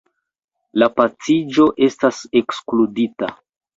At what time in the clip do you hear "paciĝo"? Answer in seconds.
1.01-1.67